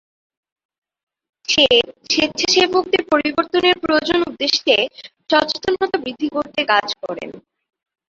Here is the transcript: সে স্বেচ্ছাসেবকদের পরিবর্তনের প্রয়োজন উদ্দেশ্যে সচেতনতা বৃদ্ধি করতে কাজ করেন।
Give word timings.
সে 1.49 1.65
স্বেচ্ছাসেবকদের 2.09 3.01
পরিবর্তনের 3.11 3.75
প্রয়োজন 3.83 4.19
উদ্দেশ্যে 4.29 4.75
সচেতনতা 5.29 5.97
বৃদ্ধি 6.03 6.27
করতে 6.35 6.61
কাজ 6.71 6.87
করেন। 7.01 7.29